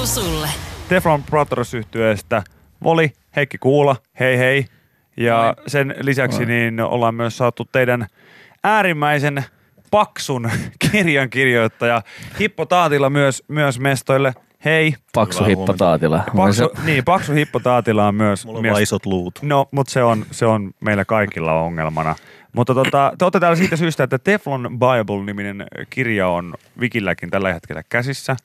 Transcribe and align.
kuuluu 0.00 0.30
sulle. 0.30 0.48
Teflon 0.88 1.22
Brothers 1.22 1.74
yhtyeestä 1.74 2.42
Voli, 2.84 3.12
Heikki 3.36 3.58
Kuula, 3.58 3.96
hei 4.20 4.38
hei. 4.38 4.66
Ja 5.16 5.54
sen 5.66 5.94
lisäksi 6.00 6.46
niin 6.46 6.80
ollaan 6.80 7.14
myös 7.14 7.36
saatu 7.36 7.64
teidän 7.64 8.06
äärimmäisen 8.64 9.44
paksun 9.90 10.50
kirjan 10.92 11.30
kirjoittaja 11.30 12.02
Hippo 12.40 12.66
Taatila 12.66 13.10
myös, 13.10 13.44
myös 13.48 13.80
mestoille. 13.80 14.34
Hei. 14.64 14.94
Paksu 15.14 15.44
hippo 15.44 15.72
taatila. 15.72 16.22
Paksu, 16.36 16.70
niin, 16.84 17.04
paksu 17.04 17.32
Hippo 17.32 17.60
Taatila 17.60 18.06
on 18.06 18.14
myös 18.14 18.46
Mulla 18.46 18.58
on 18.58 18.62
mies- 18.62 18.72
vaan 18.72 18.82
isot 18.82 19.06
luut. 19.06 19.38
No, 19.42 19.68
mutta 19.70 19.92
se 19.92 20.02
on, 20.02 20.26
se 20.30 20.46
on 20.46 20.70
meillä 20.80 21.04
kaikilla 21.04 21.52
ongelmana. 21.52 22.16
Mutta 22.52 22.74
tota, 22.74 23.12
te 23.18 23.24
olette 23.24 23.40
täällä 23.40 23.56
siitä 23.56 23.76
syystä, 23.76 24.04
että 24.04 24.18
Teflon 24.18 24.68
Bible-niminen 24.70 25.66
kirja 25.90 26.28
on 26.28 26.54
Vikilläkin 26.80 27.30
tällä 27.30 27.52
hetkellä 27.52 27.82
käsissä. 27.88 28.36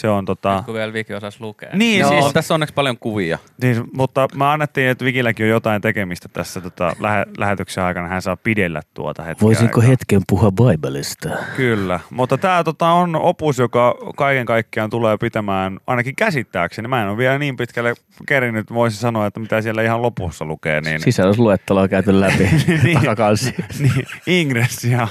Se 0.00 0.08
on 0.08 0.24
tota... 0.24 0.62
Kun 0.66 0.74
vielä 0.74 0.92
Viki 0.92 1.14
osasi 1.14 1.40
lukea. 1.40 1.70
Niin, 1.72 2.00
Joo, 2.00 2.10
siis- 2.10 2.32
tässä 2.32 2.54
on 2.54 2.56
onneksi 2.56 2.74
paljon 2.74 2.98
kuvia. 2.98 3.38
Niin, 3.62 3.84
mutta 3.94 4.28
mä 4.34 4.52
annettiin, 4.52 4.88
että 4.88 5.04
Vikilläkin 5.04 5.44
on 5.46 5.50
jotain 5.50 5.82
tekemistä 5.82 6.28
tässä 6.28 6.60
tota, 6.60 6.96
lähe, 7.00 7.26
lähetyksen 7.38 7.84
aikana. 7.84 8.08
Hän 8.08 8.22
saa 8.22 8.36
pidellä 8.36 8.82
tuota 8.94 9.22
hetkeä 9.22 9.46
Voisinko 9.46 9.80
aikaa. 9.80 9.90
hetken 9.90 10.22
puhua 10.28 10.52
Bibelista? 10.52 11.28
Kyllä, 11.56 12.00
mutta 12.10 12.38
tämä 12.38 12.64
tota, 12.64 12.86
on 12.88 13.16
opus, 13.16 13.58
joka 13.58 13.94
kaiken 14.16 14.46
kaikkiaan 14.46 14.90
tulee 14.90 15.16
pitämään, 15.18 15.78
ainakin 15.86 16.16
käsittääkseni. 16.16 16.88
Mä 16.88 17.02
en 17.02 17.08
ole 17.08 17.16
vielä 17.18 17.38
niin 17.38 17.56
pitkälle 17.56 17.94
kerinyt, 18.28 18.72
voisi 18.72 18.96
sanoa, 18.96 19.26
että 19.26 19.40
mitä 19.40 19.62
siellä 19.62 19.82
ihan 19.82 20.02
lopussa 20.02 20.44
lukee. 20.44 20.80
Niin, 20.80 21.00
Sisällysluettelo 21.00 21.80
on 21.80 21.88
käyty 21.88 22.20
läpi 22.20 22.48
Niin. 22.84 22.94
takakansi. 23.00 23.54
niin, 23.78 24.06
ingressia, 24.26 25.08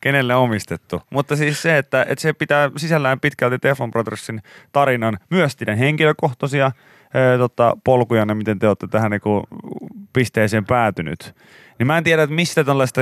kenelle 0.00 0.34
omistettu. 0.34 1.02
Mutta 1.10 1.36
siis 1.36 1.62
se, 1.62 1.78
että, 1.78 2.06
että 2.08 2.22
se 2.22 2.32
pitää 2.32 2.70
sisällään 2.76 3.20
pitkälti 3.20 3.58
Teflon 3.58 3.90
Brothersin 3.90 4.42
tarinan, 4.72 5.18
myös 5.30 5.56
teidän 5.56 5.78
henkilökohtaisia 5.78 6.64
ää, 7.14 7.38
tota, 7.38 7.76
polkuja, 7.84 8.34
miten 8.34 8.58
te 8.58 8.68
olette 8.68 8.86
tähän 8.86 9.10
niinku, 9.10 9.42
pisteeseen 10.12 10.64
päätynyt. 10.64 11.34
Niin 11.78 11.86
mä 11.86 11.98
en 11.98 12.04
tiedä, 12.04 12.22
että 12.22 12.34
mistä 12.34 12.64
tällaista 12.64 13.00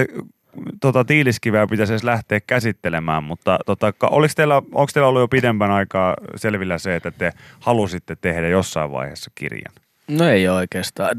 tota, 0.81 1.05
tiiliskiveä 1.05 1.67
pitäisi 1.67 1.93
edes 1.93 2.05
lähteä 2.05 2.41
käsittelemään, 2.47 3.25
mutta 3.25 3.59
tota, 3.67 3.93
oliko 4.03 4.33
teillä, 4.37 4.57
onko 4.57 4.87
teillä 4.95 5.09
ollut 5.09 5.23
jo 5.23 5.29
pidemmän 5.29 5.71
aikaa 5.71 6.17
selvillä 6.37 6.79
se, 6.79 6.97
että 6.97 7.11
te 7.11 7.33
halusitte 7.61 8.17
tehdä 8.17 8.49
jossain 8.49 8.93
vaiheessa 8.93 9.31
kirjan? 9.35 9.75
No 10.09 10.29
ei 10.29 10.49
oikeastaan. 10.49 11.17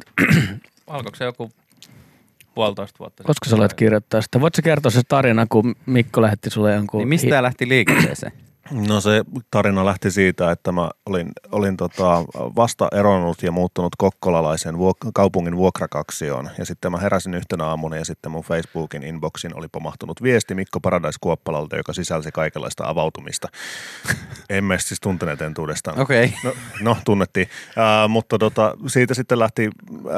Alkoiko 0.87 1.15
se 1.15 1.25
joku 1.25 1.51
puolitoista 2.59 2.99
vuotta 2.99 3.23
Koska 3.23 3.49
sä 3.49 3.55
olet 3.55 3.73
kirjoittaa 3.73 4.21
sitä? 4.21 4.41
Voitko 4.41 4.55
sä 4.55 4.61
kertoa 4.61 4.91
se 4.91 5.01
tarina, 5.07 5.45
kun 5.49 5.75
Mikko 5.85 6.21
lähetti 6.21 6.49
sulle 6.49 6.73
jonkun... 6.73 6.97
Niin 6.97 7.07
mistä 7.07 7.29
tämä 7.29 7.43
lähti 7.43 7.67
liikenteeseen? 7.67 8.31
No 8.71 9.01
se 9.01 9.23
tarina 9.51 9.85
lähti 9.85 10.11
siitä, 10.11 10.51
että 10.51 10.71
mä 10.71 10.89
olin, 11.05 11.31
olin 11.51 11.77
tota 11.77 12.23
vasta 12.35 12.87
eronnut 12.91 13.43
ja 13.43 13.51
muuttunut 13.51 13.95
kokkolalaisen 13.97 14.75
vuok- 14.75 15.11
kaupungin 15.13 15.57
vuokrakaksioon. 15.57 16.49
Ja 16.57 16.65
sitten 16.65 16.91
mä 16.91 16.97
heräsin 16.97 17.33
yhtenä 17.33 17.65
aamuna 17.65 17.95
ja 17.95 18.05
sitten 18.05 18.31
mun 18.31 18.43
Facebookin 18.43 19.03
inboxin 19.03 19.57
oli 19.57 19.67
pomahtunut 19.67 20.23
viesti 20.23 20.55
Mikko 20.55 20.79
Paradise 20.79 21.17
Kuoppalalta, 21.21 21.77
joka 21.77 21.93
sisälsi 21.93 22.31
kaikenlaista 22.31 22.87
avautumista. 22.87 23.47
Emme 24.49 24.79
siis 24.79 24.99
tunteneet 24.99 25.41
entuudestaan. 25.41 25.99
Okei. 25.99 26.25
Okay. 26.25 26.39
No, 26.43 26.53
no 26.81 26.97
tunnettiin, 27.05 27.47
Ää, 27.75 28.07
mutta 28.07 28.37
tota, 28.37 28.75
siitä 28.87 29.13
sitten 29.13 29.39
lähti 29.39 29.69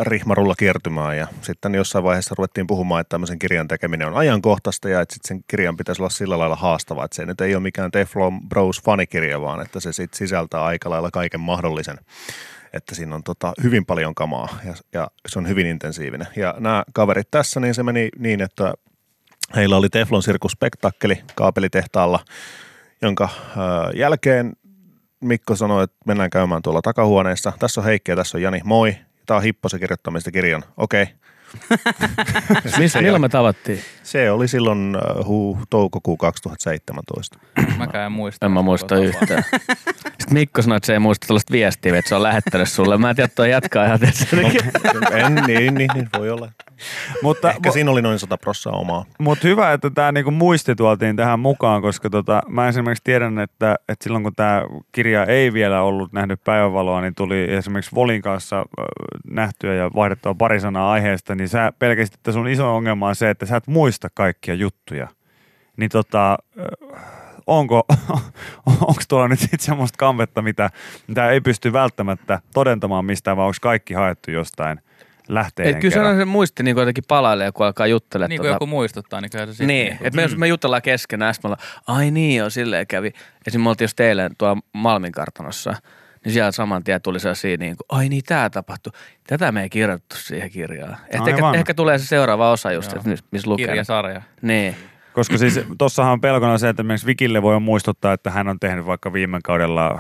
rihmarulla 0.02 0.55
kiertymään 0.55 1.17
ja 1.17 1.27
sitten 1.41 1.75
jossain 1.75 2.03
vaiheessa 2.03 2.35
ruvettiin 2.38 2.67
puhumaan, 2.67 3.02
että 3.02 3.09
tämmöisen 3.09 3.39
kirjan 3.39 3.67
tekeminen 3.67 4.07
on 4.07 4.17
ajankohtaista 4.17 4.89
ja 4.89 5.02
että 5.02 5.13
sitten 5.13 5.27
sen 5.27 5.44
kirjan 5.47 5.77
pitäisi 5.77 6.02
olla 6.02 6.09
sillä 6.09 6.39
lailla 6.39 6.55
haastava, 6.55 7.05
että 7.05 7.16
se 7.16 7.25
nyt 7.25 7.41
ei 7.41 7.55
ole 7.55 7.63
mikään 7.63 7.91
Teflon 7.91 8.41
Bros 8.50 8.81
fanikirja, 8.81 9.42
vaan 9.42 9.61
että 9.61 9.80
se 9.80 9.94
sitten 9.94 10.17
sisältää 10.17 10.63
aika 10.63 10.90
lailla 10.90 11.12
kaiken 11.12 11.40
mahdollisen 11.40 11.97
että 12.74 12.96
siinä 12.96 13.16
on 13.16 13.24
tota, 13.24 13.53
hyvin 13.63 13.85
paljon 13.85 14.16
kamaa 14.16 14.47
ja, 14.66 14.74
ja 14.94 15.07
se 15.28 15.40
on 15.40 15.47
hyvin 15.47 15.68
intensiivinen. 15.68 16.28
Ja 16.35 16.56
nämä 16.59 16.84
kaverit 16.94 17.31
tässä, 17.31 17.59
niin 17.59 17.74
se 17.74 17.84
meni 17.84 18.09
niin, 18.18 18.41
että 18.41 18.74
heillä 19.56 19.78
oli 19.78 19.90
Teflon 19.90 20.24
sirkuspektakkeli 20.24 21.22
kaapelitehtaalla, 21.35 22.19
jonka 23.01 23.30
ö, 23.34 23.97
jälkeen 23.97 24.53
Mikko 25.22 25.56
sanoi, 25.56 25.84
että 25.84 25.97
mennään 26.06 26.30
käymään 26.30 26.62
tuolla 26.62 26.81
takahuoneessa. 26.81 27.53
Tässä 27.59 27.81
on 27.81 27.85
Heikki 27.85 28.12
ja 28.12 28.16
tässä 28.16 28.38
on 28.38 28.41
Jani. 28.41 28.62
Moi. 28.63 28.96
Tämä 29.25 29.38
on 29.38 29.44
Hippo, 29.44 29.69
se 29.69 29.80
kirjoittaa 29.80 30.12
meistä 30.12 30.31
kirjan. 30.31 30.63
Okei. 30.78 31.07
Missä, 32.78 33.01
milloin 33.01 33.22
me 33.22 33.29
tavattiin? 33.29 33.79
Se 34.03 34.31
oli 34.31 34.47
silloin 34.47 34.95
äh, 34.95 35.25
huu, 35.25 35.59
toukokuu 35.69 36.17
2017. 36.17 37.39
Mäkään 37.78 38.06
en 38.06 38.12
muista. 38.12 38.45
En 38.45 38.51
mä 38.51 38.62
muista 38.62 38.95
yhtään. 38.95 39.44
Sitten 40.21 40.37
Mikko 40.37 40.61
sanoi, 40.61 40.77
että 40.77 40.87
se 40.87 40.93
ei 40.93 40.99
muista 40.99 41.27
tällaista 41.27 41.51
viestiä, 41.51 41.97
että 41.97 42.09
se 42.09 42.15
on 42.15 42.23
lähettänyt 42.23 42.69
sulle. 42.69 42.97
Mä 42.97 43.09
en 43.09 43.15
tiedä, 43.15 43.25
että 43.25 43.47
jatkaa 43.47 43.85
ihan 43.85 43.99
tietysti. 43.99 44.35
en, 45.11 45.35
niin, 45.47 45.73
niin, 45.73 45.89
niin, 45.93 46.09
voi 46.17 46.29
olla. 46.29 46.51
Mutta, 47.21 47.51
Ehkä 47.51 47.71
siinä 47.71 47.91
oli 47.91 48.01
noin 48.01 48.19
100 48.19 48.37
prossaa 48.37 48.73
omaa. 48.73 49.05
Mutta 49.19 49.47
hyvä, 49.47 49.73
että 49.73 49.89
tämä 49.89 50.11
niinku 50.11 50.31
muisti 50.31 50.75
tuotiin 50.75 51.15
tähän 51.15 51.39
mukaan, 51.39 51.81
koska 51.81 52.09
tota, 52.09 52.41
mä 52.47 52.67
esimerkiksi 52.67 53.03
tiedän, 53.03 53.39
että, 53.39 53.75
että 53.89 54.03
silloin 54.03 54.23
kun 54.23 54.35
tämä 54.35 54.63
kirja 54.91 55.25
ei 55.25 55.53
vielä 55.53 55.81
ollut 55.81 56.13
nähnyt 56.13 56.43
päivänvaloa, 56.43 57.01
niin 57.01 57.15
tuli 57.15 57.53
esimerkiksi 57.53 57.95
Volin 57.95 58.21
kanssa 58.21 58.65
nähtyä 59.29 59.73
ja 59.73 59.91
vaihdettua 59.95 60.33
pari 60.33 60.59
sanaa 60.59 60.91
aiheesta, 60.91 61.35
niin 61.35 61.49
sä 61.49 61.73
pelkäsit, 61.79 62.13
että 62.13 62.31
sun 62.31 62.47
iso 62.47 62.75
ongelma 62.75 63.07
on 63.07 63.15
se, 63.15 63.29
että 63.29 63.45
sä 63.45 63.57
et 63.57 63.67
muista 63.67 64.07
kaikkia 64.13 64.53
juttuja. 64.53 65.07
Niin 65.77 65.89
tota, 65.89 66.38
onko, 67.57 67.84
onko 68.66 69.01
tuolla 69.07 69.28
nyt 69.28 69.39
sitten 69.39 69.59
semmoista 69.59 69.97
kampetta, 69.97 70.41
mitä, 70.41 70.69
mitä 71.07 71.29
ei 71.29 71.41
pysty 71.41 71.73
välttämättä 71.73 72.39
todentamaan 72.53 73.06
mistään, 73.06 73.38
vai 73.38 73.45
onko 73.45 73.57
kaikki 73.62 73.94
haettu 73.94 74.31
jostain 74.31 74.79
lähteiden 75.28 75.73
Et 75.73 75.81
kyllä 75.81 75.94
se 75.94 76.00
on 76.00 76.17
se 76.17 76.25
muisti 76.25 76.63
niin 76.63 76.78
jotenkin 76.78 77.03
palailee, 77.07 77.51
kun 77.51 77.66
alkaa 77.66 77.88
juttelemaan. 77.88 78.29
Niin 78.29 78.41
kuin 78.41 78.50
joku 78.50 78.66
muistuttaa, 78.66 79.22
niin 79.22 79.31
kyllä 79.31 79.53
se. 79.53 79.66
Niin, 79.66 79.91
että 79.91 80.16
me, 80.16 80.22
jos 80.22 80.38
me 80.38 80.47
jutellaan 80.47 80.81
keskenään, 80.81 81.34
sitten 81.34 81.51
me 81.51 81.53
ollaan, 81.53 81.69
ai 81.88 82.12
niin 82.12 82.38
joo, 82.38 82.50
silleen 82.50 82.88
kävi. 82.88 83.07
Esimerkiksi 83.07 83.57
me 83.57 83.69
oltiin 83.69 83.85
just 83.85 84.00
eilen 84.00 84.31
tuolla 84.38 84.62
Malmin 84.73 85.12
kartanossa, 85.12 85.75
niin 86.25 86.33
siellä 86.33 86.51
saman 86.51 86.83
tien 86.83 87.01
tuli 87.01 87.19
sellaisia 87.19 87.57
niin 87.57 87.78
kuin, 87.78 88.00
ai 88.00 88.09
niin, 88.09 88.23
tämä 88.25 88.50
tapahtui. 88.50 88.94
Tätä 89.28 89.51
me 89.51 89.63
ei 89.63 89.69
kirjoitettu 89.69 90.16
siihen 90.16 90.51
kirjaan. 90.51 90.97
Että 91.09 91.29
ehkä, 91.29 91.51
ehkä, 91.56 91.73
tulee 91.73 91.97
se 91.97 92.06
seuraava 92.06 92.51
osa 92.51 92.72
just, 92.72 92.94
että 92.94 93.09
mis- 93.09 93.23
missä 93.31 93.50
lukee. 93.50 93.68
Kirjasarja. 93.68 94.22
Niin. 94.41 94.75
Koska 95.13 95.38
siis 95.38 95.59
tossahan 95.77 96.13
on 96.13 96.22
pelkona 96.22 96.57
se, 96.57 96.69
että 96.69 96.81
esimerkiksi 96.81 97.07
Vikille 97.07 97.41
voi 97.41 97.59
muistuttaa, 97.59 98.13
että 98.13 98.31
hän 98.31 98.47
on 98.47 98.59
tehnyt 98.59 98.85
vaikka 98.85 99.13
viime 99.13 99.39
kaudella 99.44 99.91
äh, 99.91 99.99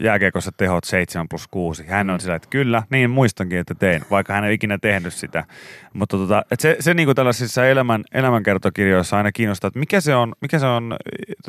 jääkiekossa 0.00 0.52
tehot 0.56 0.84
7 0.84 1.28
plus 1.28 1.48
6. 1.48 1.86
Hän 1.86 2.10
on 2.10 2.20
sillä, 2.20 2.34
että 2.34 2.48
kyllä, 2.50 2.82
niin 2.90 3.10
muistankin, 3.10 3.58
että 3.58 3.74
tein, 3.74 4.02
vaikka 4.10 4.32
hän 4.32 4.44
ei 4.44 4.54
ikinä 4.54 4.78
tehnyt 4.78 5.14
sitä. 5.14 5.44
Mutta 5.92 6.16
tota, 6.16 6.44
et 6.50 6.60
se, 6.60 6.76
se 6.80 6.94
niin 6.94 7.14
tällaisissa 7.14 7.66
elämän, 7.66 8.04
elämänkertokirjoissa 8.14 9.16
aina 9.16 9.32
kiinnostaa, 9.32 9.68
että 9.68 9.80
mikä 9.80 10.00
se 10.00 10.14
on, 10.14 10.32
mikä 10.40 10.58
se 10.58 10.66
on 10.66 10.92
äh, 10.92 10.98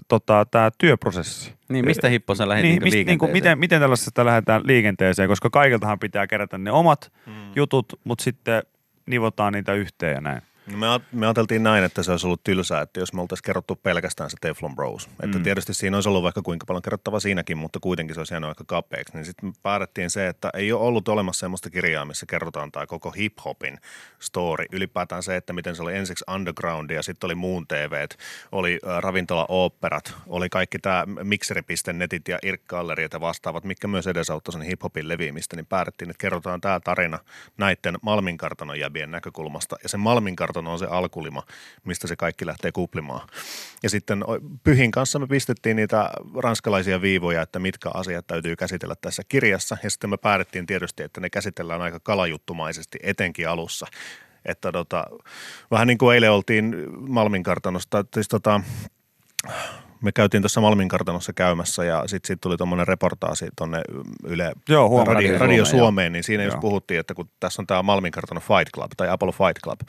tota, 0.07 0.45
tämä 0.51 0.71
työprosessi. 0.77 1.53
Niin, 1.69 1.85
mistä 1.85 2.09
Hippo 2.09 2.35
sä 2.35 2.49
lähdit 2.49 2.63
Niin, 2.63 2.83
niin, 2.83 3.07
niin 3.07 3.19
kuin, 3.19 3.31
miten, 3.31 3.59
miten 3.59 3.81
tällaisesta 3.81 4.25
lähdetään 4.25 4.61
liikenteeseen, 4.65 5.29
koska 5.29 5.49
kaikiltahan 5.49 5.99
pitää 5.99 6.27
kerätä 6.27 6.57
ne 6.57 6.71
omat 6.71 7.11
Hmm. 7.25 7.51
jutut, 7.55 7.99
mutta 8.03 8.23
sitten 8.23 8.63
nivotaan 9.05 9.53
niitä 9.53 9.73
yhteen 9.73 10.13
ja 10.13 10.21
näin. 10.21 10.41
No 10.71 10.77
Me, 10.77 11.05
me 11.11 11.25
ajateltiin 11.25 11.63
näin, 11.63 11.83
että 11.83 12.03
se 12.03 12.11
olisi 12.11 12.27
ollut 12.27 12.43
tylsää, 12.43 12.81
että 12.81 12.99
jos 12.99 13.13
me 13.13 13.21
oltaisiin 13.21 13.43
kerrottu 13.43 13.75
pelkästään 13.75 14.29
se 14.29 14.37
Teflon 14.41 14.75
Bros. 14.75 15.09
Että 15.23 15.37
Mm. 15.37 15.43
tietysti 15.43 15.73
siinä 15.73 15.97
olisi 15.97 16.09
ollut 16.09 16.23
vaikka 16.23 16.41
kuinka 16.41 16.65
paljon 16.65 16.81
kerrottavaa 16.81 17.19
siinäkin, 17.19 17.57
mutta 17.57 17.79
kuitenkin 17.79 18.13
se 18.13 18.19
olisi 18.19 18.33
jäänyt 18.33 18.47
aika 18.47 18.63
kapeaksi. 18.67 19.13
Niin 19.13 19.25
sitten 19.25 19.49
me 19.49 19.53
päätettiin 19.63 20.09
se, 20.09 20.27
että 20.27 20.49
ei 20.53 20.71
ole 20.71 20.81
ollut 20.81 21.07
olemassa 21.07 21.39
sellaista 21.39 21.69
kirjaa, 21.69 22.05
missä 22.05 22.25
kerrotaan 22.25 22.71
tämä 22.71 22.87
koko 22.87 23.09
hip-hopin 23.09 23.77
story. 24.19 24.65
Ylipäätään 24.71 25.23
se, 25.23 25.35
että 25.35 25.53
miten 25.53 25.75
se 25.75 25.81
oli 25.81 25.95
ensiksi 25.95 26.25
undergroundia, 26.35 27.03
sitten 27.03 27.27
oli 27.27 27.35
muun 27.35 27.67
TV, 27.67 28.05
oli 28.51 28.79
ravintola-oopperat, 28.99 30.13
oli 30.27 30.49
kaikki 30.49 30.79
tämä 30.79 31.03
mikseri.netit 31.23 32.27
ja 32.27 32.39
irk-galleriat 32.43 33.13
ja 33.13 33.21
vastaavat, 33.21 33.63
mitkä 33.63 33.87
myös 33.87 34.07
edesauttoi 34.07 34.53
sen 34.53 34.61
hip-hopin 34.61 35.07
leviämistä, 35.07 35.55
niin 35.55 35.65
päätettiin, 35.65 36.09
että 36.09 36.21
kerrotaan 36.21 36.61
tämä 36.61 36.79
tarina 36.79 37.19
näiden 37.57 37.97
Malminkartanon 38.01 38.79
jäbien 38.79 39.11
näkökulmasta. 39.11 39.75
Ja 39.83 39.89
se 39.89 39.97
Malminkartano 40.61 40.71
on 40.71 40.79
se 40.79 40.85
alkulima, 40.85 41.43
mistä 41.85 42.07
se 42.07 42.15
kaikki 42.15 42.45
lähtee 42.45 42.71
kuplimaan. 42.71 43.27
Ja 43.83 43.89
sitten 43.89 44.23
Pyhin 44.63 44.91
kanssa 44.91 45.19
me 45.19 45.27
pistettiin 45.27 45.75
niitä 45.75 46.09
ranskalaisia 46.35 47.01
viivoja, 47.01 47.41
että 47.41 47.59
mitkä 47.59 47.89
asiat 47.93 48.27
täytyy 48.27 48.55
käsitellä 48.55 48.95
tässä 48.95 49.23
kirjassa. 49.29 49.77
Ja 49.83 49.89
sitten 49.89 50.09
me 50.09 50.17
päätettiin 50.17 50.65
tietysti, 50.65 51.03
että 51.03 51.21
ne 51.21 51.29
käsitellään 51.29 51.81
aika 51.81 51.99
kalajuttumaisesti, 51.99 52.99
etenkin 53.03 53.49
alussa. 53.49 53.87
Että 54.45 54.71
tota, 54.71 55.05
vähän 55.71 55.87
niin 55.87 55.97
kuin 55.97 56.15
eilen 56.15 56.31
oltiin 56.31 56.75
Malminkartanosta, 57.07 58.05
siis 58.13 58.27
tota, 58.27 58.61
me 60.01 60.11
käytiin 60.11 60.43
tuossa 60.43 60.61
Malminkartanossa 60.61 61.33
käymässä 61.33 61.83
ja 61.85 62.03
sitten 62.07 62.27
sit 62.27 62.41
tuli 62.41 62.57
tuommoinen 62.57 62.87
reportaasi 62.87 63.47
tuonne 63.55 63.81
Yle 64.23 64.51
Joo, 64.69 64.89
huom- 64.89 65.07
Radio, 65.07 65.27
Radio 65.31 65.39
Radio 65.39 65.65
Suomeen, 65.65 65.79
Suomeen, 65.83 66.11
niin 66.11 66.23
siinä 66.23 66.43
just 66.43 66.53
Joo. 66.53 66.61
puhuttiin, 66.61 66.99
että 66.99 67.13
kun 67.13 67.29
tässä 67.39 67.61
on 67.61 67.67
tämä 67.67 67.83
Malminkartanon 67.83 68.41
Fight 68.43 68.73
Club 68.75 68.91
tai 68.97 69.09
Apollo 69.09 69.31
Fight 69.31 69.59
Club, 69.63 69.79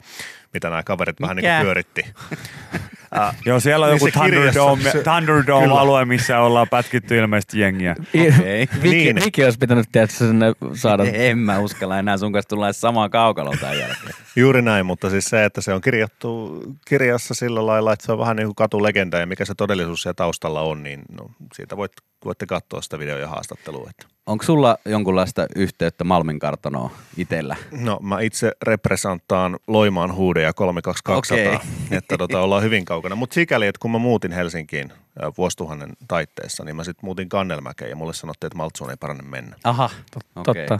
mitä 0.53 0.69
nämä 0.69 0.83
kaverit 0.83 1.21
vähän 1.21 1.35
niin 1.35 1.43
Mikä? 1.45 1.55
kuin 1.57 1.65
pyöritti. 1.65 2.01
Joo, 3.45 3.59
siellä 3.59 3.85
on 3.85 3.91
Niin 3.91 4.01
joku 4.05 4.19
Thunderdome, 4.19 4.91
Thunderdome-alue, 5.03 6.05
missä 6.05 6.39
ollaan 6.39 6.67
pätkitty 6.69 7.17
ilmeisesti 7.17 7.59
jengiä. 7.59 7.95
Okei. 7.99 8.67
Viki, 8.83 8.89
Niin. 8.89 9.15
Viki 9.25 9.43
olisi 9.43 9.59
pitänyt 9.59 9.87
tietysti 9.91 10.17
sinne 10.17 10.53
saada. 10.73 11.03
En 11.13 11.37
mä 11.37 11.59
uskalla 11.59 11.99
enää 11.99 12.17
sun 12.17 12.33
kanssa 12.33 12.49
tulla 12.49 12.67
edes 12.67 12.81
samaan 12.81 13.09
kaukaloon 13.09 13.57
tämän 13.59 13.79
jälkeen. 13.79 14.13
Juuri 14.35 14.61
näin, 14.61 14.85
mutta 14.85 15.09
siis 15.09 15.25
se, 15.25 15.45
että 15.45 15.61
se 15.61 15.73
on 15.73 15.81
kirjattu 15.81 16.61
kirjassa 16.87 17.33
sillä 17.33 17.65
lailla, 17.65 17.93
että 17.93 18.05
se 18.05 18.11
on 18.11 18.19
vähän 18.19 18.35
niin 18.35 18.47
kuin 18.47 18.55
katulegenda 18.55 19.17
ja 19.19 19.25
mikä 19.25 19.45
se 19.45 19.53
todellisuus 19.55 20.01
siellä 20.01 20.13
taustalla 20.13 20.61
on, 20.61 20.83
niin 20.83 21.01
no, 21.11 21.29
siitä 21.53 21.77
voit, 21.77 21.91
voitte 22.25 22.45
katsoa 22.45 22.81
sitä 22.81 22.99
video- 22.99 23.17
ja 23.17 23.27
haastattelua. 23.27 23.87
Että. 23.89 24.05
Onko 24.25 24.43
sulla 24.43 24.77
jonkunlaista 24.85 25.45
yhteyttä 25.55 26.03
Malmin 26.03 26.39
kartanoon 26.39 26.91
itsellä? 27.17 27.55
No 27.71 27.99
mä 28.01 28.19
itse 28.19 28.51
representtaan 28.63 29.59
Loimaan 29.67 30.13
huudeja 30.15 30.53
32200, 30.53 31.55
Okei. 31.55 31.97
että 31.97 32.17
tota, 32.17 32.41
ollaan 32.41 32.63
hyvin 32.63 32.85
kaukana. 32.85 33.15
Mutta 33.15 33.33
sikäli, 33.33 33.67
että 33.67 33.79
kun 33.79 33.91
mä 33.91 33.97
muutin 33.97 34.31
Helsinkiin 34.31 34.93
vuosituhannen 35.37 35.89
taitteessa, 36.07 36.63
niin 36.65 36.75
mä 36.75 36.83
sitten 36.83 37.05
muutin 37.05 37.29
Kannelmäkeen 37.29 37.89
ja 37.89 37.95
mulle 37.95 38.13
sanottiin, 38.13 38.47
että 38.47 38.57
Maltsuun 38.57 38.89
ei 38.89 38.97
parane 38.99 39.23
mennä. 39.23 39.55
Aha, 39.63 39.89
Totta. 40.11 40.51
okay. 40.51 40.77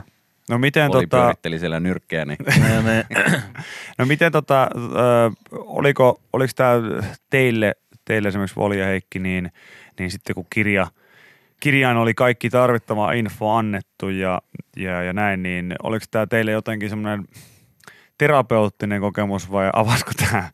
No 0.50 0.58
miten, 0.58 0.90
Oli 0.90 1.06
tota, 1.06 1.16
pyöritteli 1.22 1.58
siellä 1.58 1.80
nyrkkeä, 1.80 2.24
niin 2.24 2.38
ne, 2.84 3.06
no 3.98 4.06
miten 4.06 4.32
tota, 4.32 4.62
ö, 4.62 5.30
oliko, 5.52 6.20
oliko 6.32 6.52
tämä 6.56 6.74
teille, 7.30 7.74
teille 8.04 8.28
esimerkiksi 8.28 8.56
Voli 8.56 8.78
ja 8.80 8.86
Heikki, 8.86 9.18
niin, 9.18 9.52
niin 9.98 10.10
sitten 10.10 10.34
kun 10.34 10.46
kirja, 10.50 10.86
kirjaan 11.62 11.96
oli 11.96 12.14
kaikki 12.14 12.50
tarvittava 12.50 13.12
info 13.12 13.50
annettu 13.50 14.08
ja, 14.08 14.42
ja, 14.76 15.02
ja 15.02 15.12
näin, 15.12 15.42
niin 15.42 15.74
oliko 15.82 16.04
tämä 16.10 16.26
teille 16.26 16.50
jotenkin 16.50 16.90
semmoinen 16.90 17.24
terapeuttinen 18.18 19.00
kokemus 19.00 19.50
vai 19.50 19.70
avasko 19.72 20.10
tämä 20.16 20.50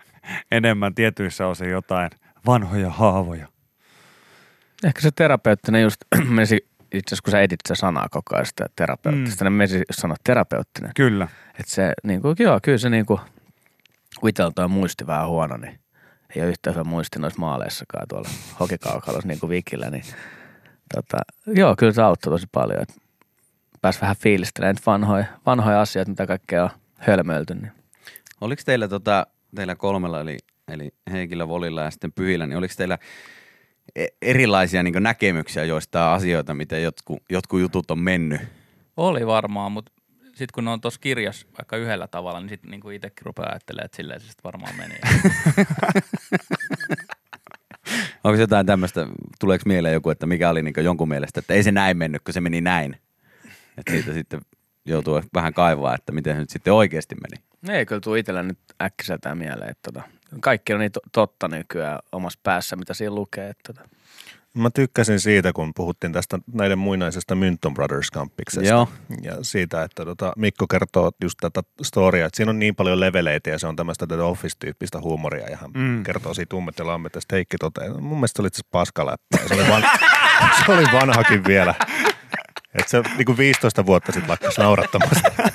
enemmän 0.50 0.94
tietyissä 0.94 1.46
osin 1.46 1.70
jotain 1.70 2.10
vanhoja 2.46 2.90
haavoja? 2.90 3.48
ehkä 4.84 5.00
se 5.00 5.10
terapeuttinen 5.10 5.82
just 5.82 5.96
menisi, 6.28 6.68
itse 6.80 7.08
asiassa 7.08 7.22
kun 7.24 7.30
sä 7.30 7.40
edit 7.40 7.60
sitä 7.64 7.74
sanaa 7.74 8.08
koko 8.10 8.34
ajan 8.34 8.46
sitä 8.46 8.66
terapeuttista, 8.76 9.44
mm. 9.44 9.46
niin 9.46 9.52
menisi 9.52 9.82
sanoa 9.90 10.16
terapeuttinen. 10.24 10.90
Kyllä. 10.96 11.28
Että 11.60 11.72
se, 11.72 11.92
niin 12.02 12.22
kuin, 12.22 12.36
joo, 12.38 12.58
kyllä 12.62 12.78
se 12.78 12.90
niin 12.90 13.06
kuin, 13.06 13.20
kun 14.20 14.28
itsellä 14.28 14.50
toi 14.54 14.68
muisti 14.68 15.06
vähän 15.06 15.28
huono, 15.28 15.56
niin 15.56 15.80
ei 16.36 16.42
ole 16.42 16.50
yhtä 16.50 16.70
hyvä 16.70 16.84
muisti 16.84 17.18
noissa 17.18 17.40
maaleissakaan 17.40 18.08
tuolla 18.08 18.28
hokikaukalossa 18.60 19.28
niin 19.28 19.40
kuin 19.40 19.50
Vikillä, 19.50 19.90
niin 19.90 20.04
tota, 20.94 21.18
joo, 21.46 21.76
kyllä 21.76 21.92
se 21.92 22.02
auttoi 22.02 22.30
tosi 22.30 22.46
paljon, 22.52 22.82
että 22.82 22.94
pääsi 23.80 24.00
vähän 24.00 24.16
fiilistelemään 24.16 24.76
vanhoja, 24.86 25.24
vanhoja 25.46 25.80
asioita, 25.80 26.10
mitä 26.10 26.26
kaikkea 26.26 26.64
on 26.64 26.70
hölmöilty. 26.96 27.54
Niin. 27.54 27.72
oliko 28.40 28.62
teillä, 28.64 28.88
tota, 28.88 29.26
teillä 29.54 29.74
kolmella, 29.74 30.20
eli, 30.20 30.38
eli 30.68 30.90
Heikillä, 31.12 31.48
Volilla 31.48 31.82
ja 31.82 31.90
sitten 31.90 32.12
Pyhillä, 32.12 32.46
niin 32.46 32.56
oliko 32.56 32.74
teillä 32.76 32.98
e- 33.96 34.06
erilaisia 34.22 34.82
niin 34.82 35.02
näkemyksiä 35.02 35.64
joista 35.64 36.14
asioita, 36.14 36.54
miten 36.54 36.82
jotkut, 36.82 37.22
jotkut 37.30 37.60
jutut 37.60 37.90
on 37.90 37.98
mennyt? 37.98 38.40
Oli 38.96 39.26
varmaan, 39.26 39.72
mutta 39.72 39.92
sitten 40.24 40.54
kun 40.54 40.64
ne 40.64 40.70
on 40.70 40.80
tuossa 40.80 41.00
kirjassa 41.00 41.46
vaikka 41.58 41.76
yhdellä 41.76 42.08
tavalla, 42.08 42.40
niin 42.40 42.48
sitten 42.48 42.70
niinku 42.70 42.90
itsekin 42.90 43.26
rupeaa 43.26 43.48
ajattelemaan, 43.50 43.84
että 43.84 43.96
silleen 43.96 44.20
se 44.20 44.26
sitten 44.26 44.44
varmaan 44.44 44.76
meni. 44.76 44.94
Onko 48.28 48.40
jotain 48.40 48.66
tämmöistä, 48.66 49.06
tuleeko 49.40 49.62
mieleen 49.66 49.94
joku, 49.94 50.10
että 50.10 50.26
mikä 50.26 50.50
oli 50.50 50.62
niin 50.62 50.74
jonkun 50.84 51.08
mielestä, 51.08 51.40
että 51.40 51.54
ei 51.54 51.62
se 51.62 51.72
näin 51.72 51.96
mennyt, 51.96 52.22
kun 52.24 52.34
se 52.34 52.40
meni 52.40 52.60
näin? 52.60 52.96
Että 53.78 53.92
siitä 53.92 54.12
sitten 54.12 54.40
joutuu 54.84 55.22
vähän 55.34 55.54
kaivaa, 55.54 55.94
että 55.94 56.12
miten 56.12 56.34
se 56.34 56.40
nyt 56.40 56.50
sitten 56.50 56.72
oikeasti 56.72 57.14
meni. 57.14 57.44
Ei 57.78 57.86
kyllä 57.86 58.00
tule 58.00 58.18
itsellä 58.18 58.42
nyt 58.42 58.58
äkkiseltään 58.82 59.38
mieleen, 59.38 59.70
että 59.70 59.92
tota, 59.92 60.08
kaikki 60.40 60.72
on 60.72 60.80
niin 60.80 60.92
to- 60.92 61.00
totta 61.12 61.48
nykyään 61.48 61.98
omassa 62.12 62.40
päässä, 62.42 62.76
mitä 62.76 62.94
siinä 62.94 63.14
lukee. 63.14 63.48
Että 63.48 63.72
tota. 63.72 63.88
Mä 64.54 64.70
tykkäsin 64.74 65.20
siitä, 65.20 65.52
kun 65.52 65.72
puhuttiin 65.76 66.12
tästä 66.12 66.38
näiden 66.52 66.78
muinaisesta 66.78 67.34
Mynton 67.34 67.74
Brothers 67.74 68.10
kampiksesta. 68.10 68.68
Joo. 68.68 68.88
Ja 69.22 69.32
siitä, 69.42 69.82
että 69.82 70.04
tota, 70.04 70.32
Mikko 70.36 70.66
kertoo 70.66 71.10
just 71.22 71.38
tätä 71.40 71.62
storia, 71.82 72.26
että 72.26 72.36
siinä 72.36 72.50
on 72.50 72.58
niin 72.58 72.74
paljon 72.76 73.00
leveleitä 73.00 73.50
ja 73.50 73.58
se 73.58 73.66
on 73.66 73.76
tämmöistä 73.76 74.06
The 74.06 74.16
Office-tyyppistä 74.22 75.00
huumoria 75.00 75.50
ja 75.50 75.56
hän 75.56 75.70
Mm. 75.74 76.02
kertoo 76.04 76.34
siitä 76.34 76.56
ummet 76.56 76.78
ja 76.78 76.86
lammet 76.86 77.14
ja 77.14 77.20
Heikki 77.32 77.56
toteaa, 77.58 77.88
"No, 77.88 78.00
mun 78.00 78.18
mielestä 78.18 78.36
se 78.36 78.42
oli 78.42 78.46
itse 78.46 78.62
paskaläppä. 78.70 79.38
Se 79.46 79.54
oli, 79.54 79.68
van, 79.68 79.82
se 80.66 80.72
oli 80.72 80.84
vanhakin 80.92 81.44
vielä. 81.44 81.74
Että 82.74 82.90
se 82.90 83.02
niin 83.16 83.26
kuin 83.26 83.38
15 83.38 83.86
vuotta 83.86 84.12
sitten 84.12 84.30
lakkasi 84.30 84.60
naurattamasta. 84.60 85.30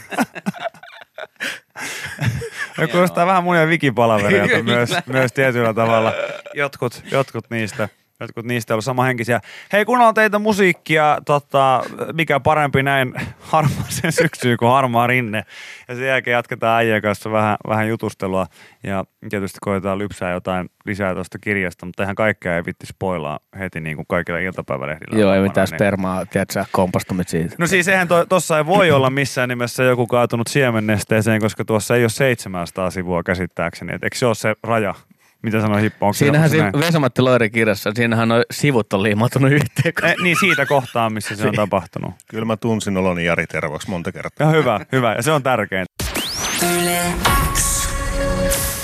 Ja 2.77 2.87
kuulostaa 2.87 3.25
vähän 3.25 3.43
mun 3.43 3.57
ja 3.57 3.67
Vikin 3.67 3.95
palavereilta 3.95 4.63
myös, 4.73 4.89
myös 5.05 5.33
tietyllä 5.33 5.73
tavalla. 5.73 6.13
Jotkut, 6.53 7.03
jotkut 7.11 7.45
niistä. 7.49 7.89
Jotkut 8.23 8.45
niistä 8.45 8.73
on 8.73 8.75
ollut 8.75 8.85
samahenkisiä. 8.85 9.39
Hei, 9.73 9.85
kun 9.85 10.01
on 10.01 10.13
teitä 10.13 10.39
musiikkia, 10.39 11.17
tota, 11.25 11.83
mikä 12.13 12.39
parempi 12.39 12.83
näin 12.83 13.13
harmaaseen 13.51 14.13
syksyyn 14.13 14.57
kuin 14.57 14.71
harmaa 14.71 15.07
rinne. 15.07 15.43
Ja 15.87 15.95
sen 15.95 16.07
jälkeen 16.07 16.33
jatketaan 16.33 16.77
äijän 16.77 17.01
kanssa 17.01 17.31
vähän, 17.31 17.57
vähän 17.67 17.89
jutustelua. 17.89 18.45
Ja 18.83 19.03
tietysti 19.29 19.57
koetaan 19.61 19.97
lypsää 19.97 20.31
jotain 20.31 20.69
lisää 20.85 21.13
tuosta 21.13 21.39
kirjasta, 21.39 21.85
mutta 21.85 22.03
ihan 22.03 22.15
kaikkea 22.15 22.55
ei 22.55 22.65
vitti 22.65 22.85
spoilaa 22.85 23.39
heti 23.59 23.79
niin 23.81 23.95
kuin 23.95 24.05
kaikilla 24.09 24.39
iltapäivälehdillä. 24.39 25.19
Joo, 25.19 25.33
ei 25.33 25.41
mitään 25.41 25.67
niin- 25.71 25.77
spermaa, 25.77 26.25
tiedätkö, 26.25 26.65
kompastumit 26.71 27.27
siitä. 27.27 27.55
No 27.59 27.67
siis 27.67 27.87
eihän 27.87 28.07
to, 28.07 28.25
tossa 28.25 28.57
ei 28.57 28.65
voi 28.65 28.91
olla 28.91 29.09
missään 29.09 29.49
nimessä 29.49 29.83
joku 29.83 30.07
kaatunut 30.07 30.47
siemennesteeseen, 30.47 31.41
koska 31.41 31.65
tuossa 31.65 31.95
ei 31.95 32.03
ole 32.03 32.09
700 32.09 32.89
sivua 32.89 33.23
käsittääkseni. 33.23 33.93
Et 33.93 34.03
eikö 34.03 34.17
se 34.17 34.25
ole 34.25 34.35
se 34.35 34.55
raja? 34.63 34.95
Mitä 35.43 35.61
sanoi 35.61 35.81
Hippo? 35.81 36.05
Onko 36.05 36.13
Siinähän 36.13 36.49
se? 36.49 36.57
Vesamatti 36.79 37.21
Loirin 37.21 37.51
kirjassa, 37.51 37.91
siinähän 37.95 38.31
on 38.31 38.43
sivut 38.51 38.93
on 38.93 39.03
liimautunut 39.03 39.51
yhteen. 39.51 39.93
Eh, 40.03 40.15
niin 40.23 40.37
siitä 40.39 40.65
kohtaa, 40.65 41.09
missä 41.09 41.35
se 41.35 41.47
on 41.47 41.53
tapahtunut. 41.53 42.13
Kyllä 42.29 42.45
mä 42.45 42.57
tunsin 42.57 42.97
oloni 42.97 43.25
Jari 43.25 43.47
Tervoksi 43.47 43.89
monta 43.89 44.11
kertaa. 44.11 44.47
Ja 44.47 44.51
hyvä, 44.51 44.79
hyvä. 44.91 45.13
Ja 45.13 45.23
se 45.23 45.31
on 45.31 45.43
tärkeintä. 45.43 45.93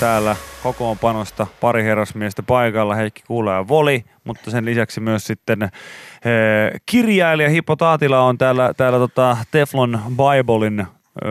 Täällä 0.00 0.36
kokoonpanosta 0.62 1.46
pari 1.60 1.84
herrasmiestä 1.84 2.42
paikalla, 2.42 2.94
Heikki 2.94 3.22
Kuula 3.26 3.52
ja 3.52 3.68
Voli, 3.68 4.04
mutta 4.24 4.50
sen 4.50 4.64
lisäksi 4.64 5.00
myös 5.00 5.26
sitten 5.26 5.62
eh, 5.62 5.70
kirjailija 6.86 7.48
Hippo 7.48 7.76
Taatila 7.76 8.20
on 8.20 8.38
täällä, 8.38 8.74
täällä 8.76 8.98
tota 8.98 9.36
Teflon 9.50 10.00
Biblein 10.08 10.86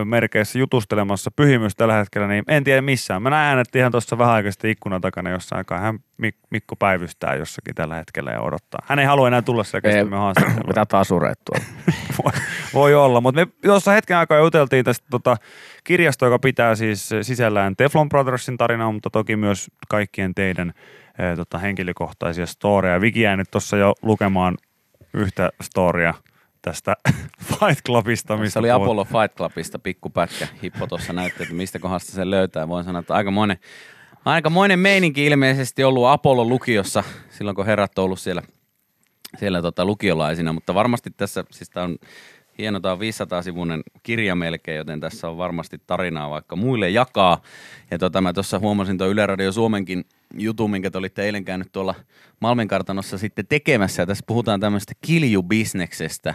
merkeissä 0.06 0.60
jutustelemassa 0.60 1.32
pyhimys 1.36 1.76
tällä 1.76 1.94
hetkellä, 1.94 2.28
niin 2.28 2.44
en 2.48 2.64
tiedä 2.64 2.82
missään. 2.82 3.22
Mä 3.22 3.30
näen, 3.30 3.60
että 3.60 3.80
ihan 3.80 3.92
tuossa 3.92 4.18
vähän 4.18 4.34
aikaa 4.34 4.52
sitten 4.52 4.72
ikkunan 4.72 5.02
takana 5.02 5.30
jossain 5.30 5.66
kai 5.66 5.80
hän 5.80 6.00
Mik- 6.22 6.48
Mikko 6.50 6.76
päivystää 6.76 7.36
jossakin 7.36 7.76
tällä 7.76 7.96
hetkellä 7.96 8.32
ja 8.32 8.42
odottaa. 8.42 8.82
Hän 8.86 9.00
ei 9.00 9.06
halua 9.06 9.28
enää 9.28 9.42
tulla 9.42 9.64
siellä 9.64 9.82
kestämään 9.82 10.22
haastattelua. 10.24 10.68
Mitä 10.68 10.86
tasureet 10.86 11.40
tuolla. 11.46 11.66
voi, 12.24 12.32
voi 12.74 12.96
olla, 12.96 13.22
mutta 13.22 13.46
me 13.46 13.52
tuossa 13.64 13.92
hetken 13.92 14.18
aikaa 14.18 14.38
juteltiin 14.38 14.86
tästä 14.86 15.08
tota, 15.12 15.38
kirjasta, 15.84 16.26
joka 16.26 16.40
pitää 16.40 16.76
siis 16.76 17.10
sisällään 17.22 17.76
Teflon 17.76 18.10
Brothersin 18.10 18.58
tarinaa, 18.58 18.92
mutta 18.92 19.10
toki 19.10 19.36
myös 19.36 19.68
kaikkien 19.90 20.36
teidän 20.36 20.74
e, 21.20 21.36
tota, 21.36 21.58
henkilökohtaisia 21.58 22.46
storeja. 22.46 23.02
Viki 23.02 23.22
jäi 23.22 23.38
nyt 23.38 23.52
tuossa 23.52 23.78
jo 23.78 23.94
lukemaan 24.02 24.58
yhtä 25.14 25.50
storia 25.62 26.14
tästä 26.62 26.96
Fight 27.50 27.86
Clubista, 27.86 28.38
mistä 28.38 28.54
Se 28.54 28.60
oli 28.60 28.68
puhut- 28.68 28.82
Apollo 28.84 29.06
Fight 29.06 29.38
Clubista 29.38 29.80
pikkupätkä. 29.80 30.48
Hippo 30.64 30.88
tuossa 30.88 31.14
näytti, 31.14 31.44
että 31.44 31.56
mistä 31.56 31.80
kohdasta 31.80 32.12
sen 32.12 32.32
löytää. 32.32 32.68
Voin 32.68 32.86
sanoa, 32.86 33.00
että 33.00 33.14
aikamoinen, 33.14 33.58
aikamoinen 34.26 34.80
meininki 34.80 35.26
ilmeisesti 35.26 35.84
ollut 35.84 36.08
Apollo 36.08 36.46
lukiossa 36.46 37.04
silloin, 37.30 37.56
kun 37.56 37.66
herrat 37.66 38.00
on 38.00 38.06
ollut 38.06 38.20
siellä, 38.20 38.42
siellä 39.38 39.62
tota, 39.62 39.86
lukiolaisina. 39.86 40.54
Mutta 40.54 40.74
varmasti 40.74 41.10
tässä, 41.18 41.44
siis 41.52 41.70
tämä 41.70 41.84
on 41.84 41.98
hieno, 42.60 42.80
tämä 42.80 42.92
on 42.92 43.00
500-sivuinen 43.00 43.82
kirja 44.04 44.36
melkein, 44.36 44.78
joten 44.78 45.00
tässä 45.00 45.30
on 45.30 45.38
varmasti 45.38 45.78
tarinaa 45.88 46.30
vaikka 46.30 46.56
muille 46.56 46.90
jakaa. 46.90 47.42
Ja 47.92 47.98
tota, 47.98 48.22
mä 48.22 48.34
tuossa 48.34 48.60
huomasin 48.60 48.98
tuon 48.98 49.10
Yle 49.10 49.26
Radio 49.26 49.52
Suomenkin 49.52 50.06
jutun, 50.38 50.72
minkä 50.72 50.92
te 50.92 50.98
olitte 50.98 51.24
eilen 51.24 51.46
käynyt 51.46 51.72
tuolla 51.72 51.96
Malminkartanossa 52.40 53.18
sitten 53.18 53.48
tekemässä. 53.48 54.02
Ja 54.02 54.06
tässä 54.06 54.24
puhutaan 54.28 54.60
tämmöistä 54.60 54.94
kiljubisneksestä 55.06 56.34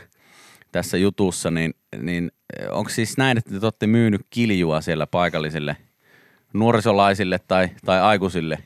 tässä 0.73 0.97
jutussa, 0.97 1.51
niin, 1.51 1.75
niin 2.03 2.33
onko 2.71 2.91
siis 2.91 3.19
näin, 3.19 3.39
että 3.39 3.61
te 3.61 3.67
olette 3.67 3.87
myynyt 3.87 4.21
kiljua 4.31 4.81
siellä 4.81 5.07
paikallisille 5.07 5.77
nuorisolaisille 6.53 7.39
tai, 7.49 7.69
tai 7.85 8.01
aikuisille? 8.01 8.59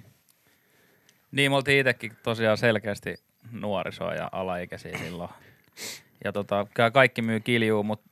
niin, 1.32 1.50
me 1.50 1.56
oltiin 1.56 1.80
itsekin 1.80 2.12
tosiaan 2.22 2.58
selkeästi 2.58 3.14
nuorisoa 3.52 4.14
ja 4.14 4.28
alaikäisiä 4.32 4.98
silloin. 4.98 5.30
Ja 6.24 6.32
tota, 6.32 6.66
kaikki 6.92 7.22
myy 7.22 7.40
kiljuu, 7.40 7.82
mut, 7.82 8.02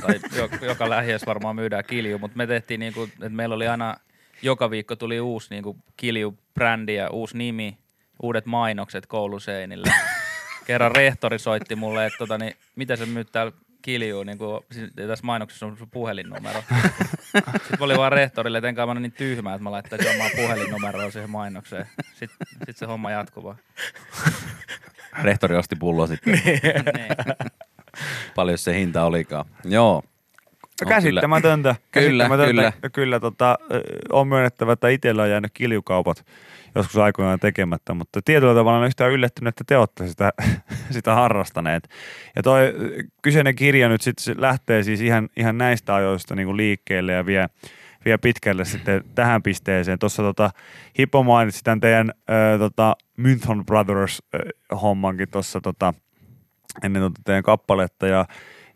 tai 0.00 0.20
jo- 0.36 0.48
joka 0.66 0.90
lähiössä 0.90 1.26
varmaan 1.26 1.56
myydään 1.56 1.84
kilju, 1.84 2.18
mutta 2.18 2.36
me 2.36 2.46
tehtiin 2.46 2.80
niinku, 2.80 3.02
että 3.02 3.28
meillä 3.28 3.54
oli 3.54 3.68
aina, 3.68 3.96
joka 4.42 4.70
viikko 4.70 4.96
tuli 4.96 5.20
uusi 5.20 5.46
niinku 5.50 5.76
kilju-brändi 5.96 6.94
ja 6.94 7.10
uusi 7.10 7.38
nimi, 7.38 7.78
uudet 8.22 8.46
mainokset 8.46 9.06
kouluseinille. 9.06 9.92
Kerran 10.66 10.96
rehtori 10.96 11.38
soitti 11.38 11.76
mulle, 11.76 12.06
että 12.06 12.18
tota, 12.18 12.38
niin, 12.38 12.56
mitä 12.76 12.96
sä 12.96 13.06
myyt 13.06 13.32
täällä 13.32 13.52
kiljuu, 13.82 14.22
niin 14.22 14.38
kuin, 14.38 14.64
siis 14.72 14.90
tässä 14.96 15.24
mainoksessa 15.26 15.66
on 15.66 15.78
sun 15.78 15.90
puhelinnumero. 15.90 16.64
Sitten 17.32 17.78
mä 17.78 17.84
olin 17.84 17.98
vaan 17.98 18.12
rehtorille, 18.12 18.58
että 18.58 18.68
enkä 18.68 18.86
mä 18.86 18.94
niin 18.94 19.12
tyhmä, 19.12 19.54
että 19.54 19.62
mä 19.62 19.70
laittaisin 19.70 20.10
omaa 20.10 20.28
puhelinnumeroa 20.36 21.10
siihen 21.10 21.30
mainokseen. 21.30 21.86
Sitten 22.14 22.46
sit 22.66 22.76
se 22.76 22.86
homma 22.86 23.10
jatkuu 23.10 23.44
vaan. 23.44 23.58
Rehtori 25.22 25.56
osti 25.56 25.76
pulloa 25.76 26.06
sitten. 26.06 26.40
Niin. 26.44 26.60
Paljon 28.34 28.58
se 28.58 28.74
hinta 28.74 29.04
olikaan. 29.04 29.44
Joo. 29.64 30.02
On 30.82 30.88
Käsittämätöntä. 30.88 31.76
Kyllä, 31.90 32.24
Käsittämätöntä. 32.24 32.72
kyllä. 32.72 32.90
Kyllä 32.92 33.20
tota, 33.20 33.58
on 34.12 34.28
myönnettävä, 34.28 34.72
että 34.72 34.88
itsellä 34.88 35.22
on 35.22 35.30
jäänyt 35.30 35.50
kiljukaupat 35.54 36.24
joskus 36.74 36.96
aikoinaan 36.96 37.40
tekemättä, 37.40 37.94
mutta 37.94 38.20
tietyllä 38.24 38.54
tavalla 38.54 38.78
on 38.78 38.86
yhtään 38.86 39.10
yllättynyt, 39.10 39.48
että 39.48 39.64
te 39.66 39.76
olette 39.76 40.08
sitä, 40.08 40.32
sitä 40.90 41.14
harrastaneet. 41.14 41.88
Ja 42.36 42.42
toi 42.42 42.74
kyseinen 43.22 43.54
kirja 43.54 43.88
nyt 43.88 44.00
sitten 44.00 44.34
lähtee 44.38 44.82
siis 44.82 45.00
ihan, 45.00 45.28
ihan 45.36 45.58
näistä 45.58 45.94
ajoista 45.94 46.34
niin 46.34 46.46
kuin 46.46 46.56
liikkeelle 46.56 47.12
ja 47.12 47.26
vie, 47.26 47.48
vie 48.04 48.18
pitkälle 48.18 48.64
sitten 48.64 49.04
tähän 49.14 49.42
pisteeseen. 49.42 49.98
Tuossa 49.98 50.22
tota, 50.22 50.50
Hippo 50.98 51.22
mainitsi 51.22 51.64
tämän 51.64 51.80
teidän 51.80 52.10
ö, 52.30 52.58
tota, 52.58 52.96
Mynthon 53.16 53.66
Brothers 53.66 54.22
ö, 54.34 54.38
hommankin 54.76 55.28
tuossa 55.30 55.60
tota, 55.60 55.94
ennen 56.82 57.02
tuota 57.02 57.20
teidän 57.24 57.42
kappaletta. 57.42 58.06
Ja, 58.06 58.26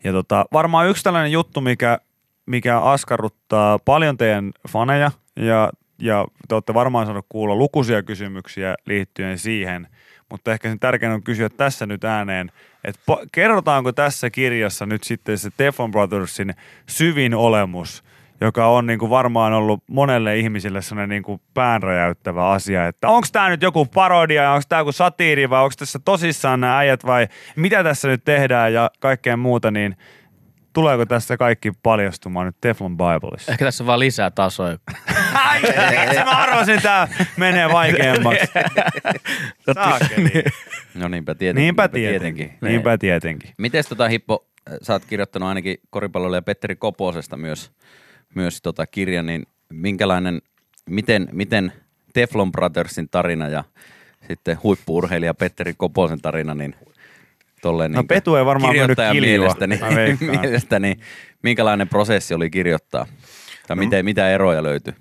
ja 0.03 0.11
tota, 0.11 0.45
varmaan 0.53 0.89
yksi 0.89 1.03
tällainen 1.03 1.31
juttu, 1.31 1.61
mikä, 1.61 1.99
mikä 2.45 2.79
askarruttaa 2.79 3.79
paljon 3.79 4.17
teidän 4.17 4.51
faneja 4.69 5.11
ja, 5.35 5.71
ja 6.01 6.25
te 6.47 6.55
olette 6.55 6.73
varmaan 6.73 7.05
saanut 7.05 7.25
kuulla 7.29 7.55
lukuisia 7.55 8.03
kysymyksiä 8.03 8.75
liittyen 8.85 9.37
siihen, 9.37 9.87
mutta 10.29 10.51
ehkä 10.51 10.69
sen 10.69 10.79
tärkein 10.79 11.11
on 11.11 11.23
kysyä 11.23 11.49
tässä 11.49 11.85
nyt 11.85 12.03
ääneen, 12.03 12.51
että 12.83 13.01
kerrotaanko 13.31 13.91
tässä 13.91 14.29
kirjassa 14.29 14.85
nyt 14.85 15.03
sitten 15.03 15.37
se 15.37 15.49
Teflon 15.57 15.91
Brothersin 15.91 16.53
syvin 16.87 17.35
olemus, 17.35 18.03
joka 18.41 18.67
on 18.67 18.87
niin 18.87 18.99
kuin 18.99 19.09
varmaan 19.09 19.53
ollut 19.53 19.83
monelle 19.89 20.37
ihmiselle 20.37 20.81
sellainen 20.81 21.09
niin 21.09 21.23
kuin 21.23 21.41
päänräjäyttävä 21.53 22.49
asia, 22.49 22.87
että 22.87 23.07
onko 23.07 23.27
tämä 23.31 23.49
nyt 23.49 23.61
joku 23.61 23.85
parodia, 23.85 24.51
onko 24.51 24.63
tämä 24.69 24.79
joku 24.79 24.91
satiiri 24.91 25.49
vai 25.49 25.63
onko 25.63 25.73
tässä 25.79 25.99
tosissaan 26.05 26.59
nämä 26.59 26.77
äijät 26.77 27.05
vai 27.05 27.27
mitä 27.55 27.83
tässä 27.83 28.07
nyt 28.07 28.23
tehdään 28.23 28.73
ja 28.73 28.91
kaikkea 28.99 29.37
muuta, 29.37 29.71
niin 29.71 29.95
tuleeko 30.73 31.05
tässä 31.05 31.37
kaikki 31.37 31.71
paljastumaan 31.83 32.45
nyt 32.45 32.55
Teflon 32.61 32.97
Bibleissa? 32.97 33.51
Ehkä 33.51 33.65
tässä 33.65 33.83
on 33.83 33.87
vaan 33.87 33.99
lisää 33.99 34.31
tasoja. 34.31 34.77
Ai, 35.33 35.61
se 36.13 36.23
mä 36.23 36.31
arvasin, 36.31 36.75
että 36.75 36.89
tämä 36.89 37.25
menee 37.37 37.69
vaikeammaksi. 37.69 38.47
Saakeli. 39.73 40.43
No 40.95 41.07
niinpä 41.07 41.35
tietenkin. 41.35 41.63
Niinpä 41.63 41.87
tietenkin. 41.87 42.53
Niinpä 42.61 42.97
tietenkin. 42.97 43.51
Miten 43.57 43.83
tota 43.89 44.07
Hippo, 44.07 44.45
sä 44.81 44.93
oot 44.93 45.05
kirjoittanut 45.05 45.49
ainakin 45.49 45.77
koripallolle 45.89 46.37
ja 46.37 46.41
Petteri 46.41 46.75
Koposesta 46.75 47.37
myös, 47.37 47.71
myös 48.35 48.61
tota 48.61 48.87
kirjan, 48.87 49.25
niin 49.25 49.47
minkälainen, 49.69 50.41
miten, 50.89 51.29
miten 51.31 51.73
Teflon 52.13 52.51
Brothersin 52.51 53.09
tarina 53.09 53.47
ja 53.47 53.63
sitten 54.27 54.57
huippuurheilija 54.63 55.33
Petteri 55.33 55.73
Koposen 55.77 56.21
tarina, 56.21 56.55
niin 56.55 56.75
tolleen 57.61 57.91
No 57.91 58.01
niin 58.01 58.07
Petu 58.07 58.35
ei 58.35 58.45
varmaan 58.45 58.71
kirjoittajan 58.73 59.15
mielestäni, 59.15 59.79
mielestäni, 60.41 60.99
minkälainen 61.43 61.87
prosessi 61.87 62.33
oli 62.33 62.49
kirjoittaa? 62.49 63.05
Tai 63.67 63.75
No. 63.75 63.79
miten, 63.83 64.05
mitä 64.05 64.29
eroja 64.29 64.63
löytyi? 64.63 64.93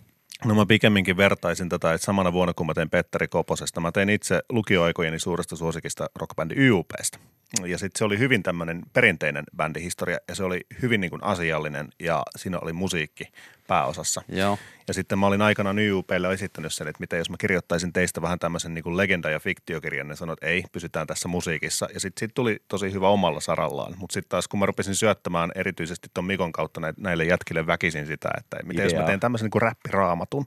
No 0.45 0.55
mä 0.55 0.67
pikemminkin 0.67 1.17
vertaisin 1.17 1.69
tätä, 1.69 1.95
että 1.95 2.05
samana 2.05 2.33
vuonna 2.33 2.55
kun 2.55 2.67
mä 2.67 2.75
tein 2.75 2.91
Petteri 2.91 3.29
Koposesta, 3.29 3.81
mä 3.81 3.93
tein 3.93 4.11
itse 4.11 4.41
lukioaikojeni 4.49 5.19
suuresta 5.19 5.57
suosikista 5.57 6.11
rockbändi 6.17 6.55
YUPstä. 6.59 7.19
Ja 7.67 7.79
sitten 7.79 7.99
se 7.99 8.05
oli 8.05 8.19
hyvin 8.19 8.43
tämmöinen 8.43 8.83
perinteinen 8.93 9.45
bändihistoria 9.57 10.19
ja 10.29 10.35
se 10.35 10.45
oli 10.45 10.61
hyvin 10.83 11.01
niin 11.01 11.11
kuin 11.11 11.25
asiallinen 11.25 11.89
ja 12.01 12.23
siinä 12.37 12.59
oli 12.59 12.73
musiikki 12.73 13.25
pääosassa. 13.69 14.23
Joo. 14.29 14.59
Ja 14.89 14.95
sitten 14.95 15.19
mä 15.19 15.27
olin 15.27 15.43
aikanaan 15.43 15.79
YUPlle 15.79 16.33
esittänyt 16.33 16.75
sen, 16.75 16.89
että 16.89 17.01
mitä 17.01 17.17
jos 17.17 17.31
mä 17.31 17.37
kirjoittaisin 17.37 17.93
teistä 17.93 18.23
vähän 18.23 18.39
tämmöisen 18.39 18.75
niin 18.75 18.83
kuin 18.83 18.97
legenda- 18.97 19.31
ja 19.31 19.41
fiktiokirjan, 19.41 20.09
ne 20.09 20.17
sanoi, 20.17 20.33
että 20.33 20.47
ei, 20.47 20.65
pysytään 20.73 21.07
tässä 21.07 21.29
musiikissa. 21.29 21.89
Ja 21.95 22.01
sitten 22.01 22.21
siitä 22.21 22.35
tuli 22.35 22.63
tosi 22.69 22.93
hyvä 22.93 23.09
omalla 23.09 23.41
sarallaan. 23.41 23.95
Mutta 23.99 24.15
sitten 24.15 24.29
taas 24.29 24.49
kun 24.49 24.61
mä 24.61 24.67
rupesin 24.67 24.95
syöttämään 24.95 25.53
erityisesti 25.55 26.09
ton 26.15 26.25
Mikon 26.25 26.53
kautta 26.53 26.81
näille, 26.97 27.25
jätkille 27.25 27.67
väkisin 27.67 28.07
sitä, 28.07 28.31
että 28.39 28.57
mitä 28.63 28.83
jos 28.83 28.95
mä 28.95 29.03
teen 29.03 29.21
tämmöisen 29.21 29.45
niin 29.45 29.51
kuin 29.51 29.63
räppiraamatun, 29.63 30.47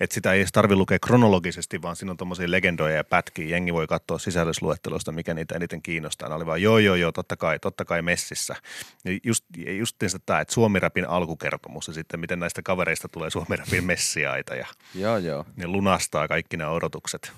että 0.00 0.14
sitä 0.14 0.32
ei 0.32 0.40
edes 0.40 0.52
tarvi 0.52 0.76
lukea 0.76 0.98
kronologisesti, 0.98 1.82
vaan 1.82 1.96
siinä 1.96 2.10
on 2.10 2.16
tommosia 2.16 2.50
legendoja 2.50 2.96
ja 2.96 3.04
pätkiä. 3.04 3.46
Jengi 3.46 3.72
voi 3.72 3.86
katsoa 3.86 4.18
sisällysluettelosta, 4.18 5.12
mikä 5.12 5.34
niitä 5.34 5.54
eniten 5.54 5.82
kiinnostaa. 5.82 6.28
Ne 6.28 6.34
oli 6.34 6.46
vaan 6.46 6.62
joo, 6.62 6.78
joo, 6.78 6.94
joo, 6.94 7.12
totta 7.12 7.36
kai, 7.36 7.58
totta 7.58 7.84
kai 7.84 8.02
messissä. 8.02 8.56
Ja 9.04 9.18
just, 9.24 9.44
justiinsa 9.78 10.18
tämä, 10.18 10.40
että 10.40 10.54
Suomi-räpin 10.54 11.08
alkukertomus 11.08 11.88
ja 11.88 11.94
sitten 11.94 12.20
miten 12.20 12.38
näistä 12.52 12.62
kavereista 12.62 13.08
tulee 13.08 13.30
Suomi-räpin 13.30 13.84
messiaita 13.84 14.54
ja 14.54 14.66
Joo, 14.94 15.16
joo. 15.18 15.44
ne 15.56 15.66
lunastaa 15.66 16.28
kaikki 16.28 16.56
nämä 16.56 16.70
odotukset. 16.70 17.32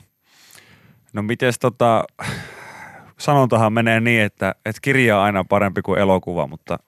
No 1.13 1.23
mites 1.23 1.59
tota, 1.59 2.05
sanontahan 3.19 3.73
menee 3.73 4.01
niin, 4.01 4.23
että, 4.23 4.55
että 4.67 4.81
kirja 4.83 5.19
on 5.19 5.25
aina 5.25 5.45
parempi 5.45 5.83
kuin 5.83 6.01
elokuva, 6.01 6.47
mutta 6.47 6.79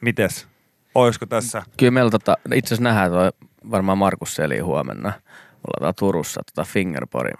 mites? 0.00 0.46
Olisiko 0.94 1.26
tässä? 1.26 1.62
Kyllä 1.76 1.90
meillä 1.90 2.10
tota, 2.10 2.36
itse 2.54 2.74
asiassa 2.74 2.84
nähdään 2.90 3.10
toi 3.10 3.30
varmaan 3.70 3.98
Markus 3.98 4.34
Seli 4.34 4.58
huomenna. 4.58 5.12
Mulla 5.52 5.88
on 5.88 5.94
Turussa 5.98 6.42
tota 6.54 6.64
Fingerpori 6.64 7.32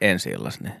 ensi 0.00 0.30
illas, 0.30 0.60
niin 0.60 0.74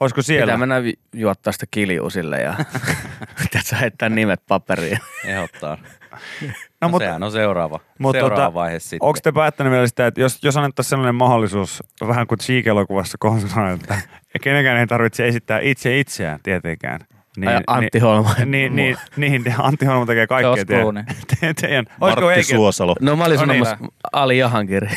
Olisiko 0.00 0.22
Siellä. 0.22 0.44
pitää 0.44 0.56
mennä 0.56 0.76
juottaa 1.12 1.52
sitä 1.52 1.66
kiljuu 1.70 2.10
sille 2.10 2.40
ja 2.40 2.54
pitäisi 3.42 3.80
heittää 3.80 4.08
nimet 4.08 4.42
paperiin. 4.48 4.98
Ehdottaa. 5.24 5.78
No, 6.10 6.48
No, 6.80 6.88
mutta, 6.88 7.06
sehän 7.06 7.22
on 7.22 7.32
seuraava, 7.32 7.80
mutta 7.98 8.20
seuraava 8.20 8.44
tota, 8.44 8.54
vaihe 8.54 8.78
sitten. 8.78 8.98
onko 9.02 9.18
te 9.22 9.32
päättänyt 9.32 9.72
vielä 9.72 9.86
sitä, 9.86 10.06
että 10.06 10.20
jos, 10.20 10.38
jos 10.42 10.56
annettaisiin 10.56 10.90
sellainen 10.90 11.14
mahdollisuus, 11.14 11.82
vähän 12.08 12.26
kuin 12.26 12.38
Cheek-elokuvassa 12.38 13.16
konsona, 13.20 13.70
että 13.70 13.98
kenenkään 14.42 14.78
ei 14.78 14.86
tarvitse 14.86 15.28
esittää 15.28 15.60
itse 15.60 16.00
itseään 16.00 16.40
tietenkään. 16.42 17.00
Niin, 17.36 17.50
Antti 17.66 17.98
Holma. 17.98 18.34
Niin, 18.44 18.76
niin, 18.76 18.96
niin, 19.16 19.44
niin, 19.44 19.54
Antti 19.58 19.86
Holma 19.86 20.06
tekee 20.06 20.26
kaikkea 20.26 20.64
George 20.64 21.04
teidän, 21.40 21.54
teidän. 21.60 21.84
Martti 22.00 22.44
Suosalo. 22.44 22.94
No 23.00 23.16
mä 23.16 23.24
olin 23.24 23.38
No 23.38 23.44
niin, 23.44 23.64
sanomassa 23.64 23.92
Ali 24.12 24.38
Jahankiri. 24.38 24.88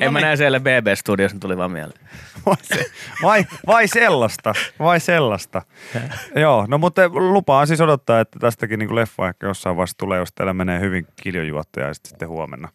En 0.00 0.12
mä 0.12 0.20
näe 0.20 0.36
siellä 0.36 0.60
BB-studiossa, 0.60 1.34
niin 1.34 1.40
tuli 1.40 1.56
vaan 1.56 1.70
mieleen. 1.70 2.00
vai, 2.46 2.56
se, 2.62 2.84
vai, 3.22 3.46
vai 3.66 3.88
sellaista, 3.88 4.54
vai 4.78 5.00
sellaista. 5.00 5.62
Joo, 6.36 6.66
no 6.68 6.78
mutta 6.78 7.08
lupaan 7.08 7.66
siis 7.66 7.80
odottaa, 7.80 8.20
että 8.20 8.38
tästäkin 8.38 8.78
niin 8.78 8.94
leffa 8.94 9.28
ehkä 9.28 9.46
jossain 9.46 9.76
vaiheessa 9.76 9.98
tulee, 9.98 10.18
jos 10.18 10.32
teillä 10.32 10.52
menee 10.52 10.80
hyvin 10.80 11.06
kiljojuottoja 11.22 11.86
ja 11.86 11.94
sitten 11.94 12.28
huomenna. 12.28 12.68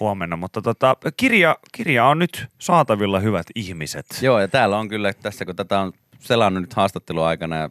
huomenna. 0.00 0.36
Mutta 0.36 0.62
tota, 0.62 0.96
kirja, 1.16 1.56
kirja 1.72 2.06
on 2.06 2.18
nyt 2.18 2.46
saatavilla 2.58 3.20
hyvät 3.20 3.46
ihmiset. 3.54 4.06
Joo, 4.22 4.40
ja 4.40 4.48
täällä 4.48 4.78
on 4.78 4.88
kyllä 4.88 5.12
tässä, 5.12 5.44
kun 5.44 5.56
tätä 5.56 5.80
on 5.80 5.92
selannut 6.18 6.62
nyt 6.62 6.74
haastattelun 6.74 7.26
aikana 7.26 7.56
ja 7.56 7.70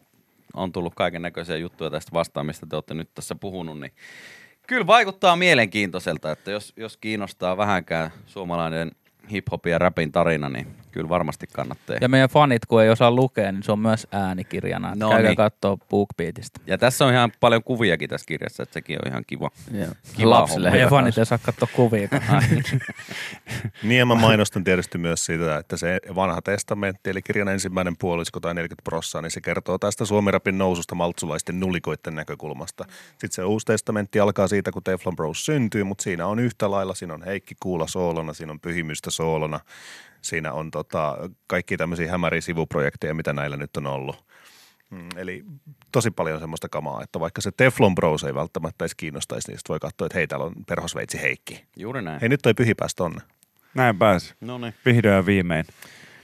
on 0.54 0.72
tullut 0.72 0.94
kaiken 0.94 1.22
näköisiä 1.22 1.56
juttuja 1.56 1.90
tästä 1.90 2.12
vastaan, 2.12 2.46
mistä 2.46 2.66
te 2.66 2.76
olette 2.76 2.94
nyt 2.94 3.10
tässä 3.14 3.34
puhunut, 3.34 3.80
niin 3.80 3.92
kyllä 4.66 4.86
vaikuttaa 4.86 5.36
mielenkiintoiselta, 5.36 6.30
että 6.30 6.50
jos, 6.50 6.72
jos 6.76 6.96
kiinnostaa 6.96 7.56
vähänkään 7.56 8.10
suomalainen 8.26 8.92
hip-hop 9.30 9.66
ja 9.66 9.78
rapin 9.78 10.12
tarina, 10.12 10.48
niin 10.48 10.81
kyllä 10.92 11.08
varmasti 11.08 11.46
kannattaa. 11.46 11.96
Ja 12.00 12.08
meidän 12.08 12.28
fanit, 12.28 12.66
kun 12.66 12.82
ei 12.82 12.90
osaa 12.90 13.10
lukea, 13.10 13.52
niin 13.52 13.62
se 13.62 13.72
on 13.72 13.78
myös 13.78 14.06
äänikirjana. 14.12 14.92
No 14.94 15.08
Käykää 15.08 15.30
niin. 15.30 15.36
katsoa 15.36 15.76
BookBeatista. 15.76 16.60
Ja 16.66 16.78
tässä 16.78 17.04
on 17.04 17.12
ihan 17.12 17.32
paljon 17.40 17.62
kuviakin 17.62 18.08
tässä 18.08 18.26
kirjassa, 18.26 18.62
että 18.62 18.72
sekin 18.72 18.98
on 19.04 19.10
ihan 19.10 19.24
kiva. 19.26 19.50
Joo. 19.72 19.92
Kiva 20.16 20.30
Lapsille 20.30 20.70
Meidän 20.70 20.90
fanit 20.90 21.18
ei 21.18 21.26
saa 21.26 21.38
katsoa 21.38 21.68
kuvia. 21.76 22.08
Niin 23.82 23.98
ja 23.98 24.06
mä 24.06 24.14
mainostan 24.14 24.64
tietysti 24.64 24.98
myös 24.98 25.24
siitä, 25.24 25.56
että 25.56 25.76
se 25.76 26.00
vanha 26.14 26.42
testamentti, 26.42 27.10
eli 27.10 27.22
kirjan 27.22 27.48
ensimmäinen 27.48 27.96
puolisko 27.98 28.40
tai 28.40 28.54
40 28.54 28.82
prossaa, 28.84 29.22
niin 29.22 29.30
se 29.30 29.40
kertoo 29.40 29.78
tästä 29.78 30.04
suomirapin 30.04 30.58
noususta 30.58 30.94
maltsulaisten 30.94 31.60
nulikoiden 31.60 32.14
näkökulmasta. 32.14 32.84
Sitten 33.10 33.32
se 33.32 33.44
uusi 33.44 33.66
testamentti 33.66 34.20
alkaa 34.20 34.48
siitä, 34.48 34.72
kun 34.72 34.82
Teflon 34.82 35.16
Bros 35.16 35.44
syntyy, 35.44 35.84
mutta 35.84 36.02
siinä 36.02 36.26
on 36.26 36.38
yhtä 36.38 36.70
lailla, 36.70 36.94
siinä 36.94 37.14
on 37.14 37.22
Heikki 37.22 37.54
Kuula 37.62 37.86
soolona, 37.86 38.32
siinä 38.32 38.52
on 38.52 38.60
Pyhimystä 38.60 39.10
soolona, 39.10 39.60
siinä 40.22 40.52
on 40.52 40.70
tota, 40.70 41.16
kaikki 41.46 41.76
tämmöisiä 41.76 42.10
hämäriä 42.10 42.40
sivuprojekteja, 42.40 43.14
mitä 43.14 43.32
näillä 43.32 43.56
nyt 43.56 43.76
on 43.76 43.86
ollut. 43.86 44.24
Mm, 44.90 45.08
Eli 45.16 45.44
tosi 45.92 46.10
paljon 46.10 46.40
semmoista 46.40 46.68
kamaa, 46.68 47.02
että 47.02 47.20
vaikka 47.20 47.40
se 47.40 47.50
Teflon 47.56 47.94
Bros 47.94 48.24
ei 48.24 48.34
välttämättä 48.34 48.84
edes 48.84 48.94
kiinnostaisi, 48.94 49.48
niin 49.48 49.58
sit 49.58 49.68
voi 49.68 49.80
katsoa, 49.80 50.06
että 50.06 50.18
hei, 50.18 50.26
täällä 50.26 50.46
on 50.46 50.54
perhosveitsi 50.66 51.20
Heikki. 51.22 51.64
Juuri 51.76 52.02
näin. 52.02 52.20
Hei, 52.20 52.28
nyt 52.28 52.40
toi 52.42 52.54
pyhi 52.54 52.74
pääsi 52.74 52.96
tonne. 52.96 53.20
Näin 53.74 53.98
pääsi. 53.98 54.34
No 54.40 54.58
niin. 54.58 54.74
Vihdoin 54.86 55.14
ja 55.14 55.26
viimein. 55.26 55.64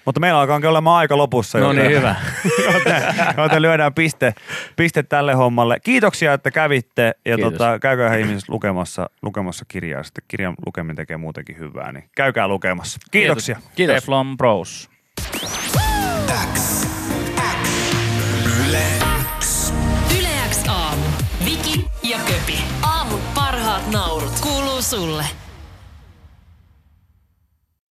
Mutta 0.08 0.20
meillä 0.20 0.40
alkaa 0.40 0.60
olemaan 0.68 0.98
aika 0.98 1.16
lopussa. 1.16 1.58
No 1.58 1.72
niin, 1.72 1.90
hyvä. 1.90 2.16
joten, 2.74 3.02
joten 3.36 3.62
lyödään 3.62 3.94
piste, 3.94 4.34
piste 4.76 5.02
tälle 5.02 5.34
hommalle. 5.34 5.80
Kiitoksia, 5.80 6.32
että 6.32 6.50
kävitte. 6.50 7.14
Ja 7.24 7.38
tota, 7.38 7.78
käykää 7.78 8.16
ihmiset 8.16 8.48
lukemassa, 8.48 9.10
lukemassa 9.22 9.64
kirjaa. 9.68 10.02
Sitten 10.02 10.24
kirjan 10.28 10.54
lukeminen 10.66 10.96
tekee 10.96 11.16
muutenkin 11.16 11.58
hyvää, 11.58 11.92
niin 11.92 12.04
käykää 12.16 12.48
lukemassa. 12.48 12.98
Kiitoksia. 13.10 13.54
Kiitos. 13.54 13.72
Kiitos. 13.74 13.94
Teflon 13.94 14.36
Bros. 14.36 14.88
X. 15.40 15.42
X. 16.54 16.86
Yle 18.68 18.82
X. 19.40 19.72
Yle 20.18 20.28
X 20.50 20.68
aamu. 20.68 21.02
Viki 21.44 21.86
ja 22.02 22.18
Köpi. 22.18 22.58
Aamun 22.82 23.20
parhaat 23.34 23.90
naurut 23.92 24.40
kuuluu 24.40 24.82
sulle. 24.82 25.24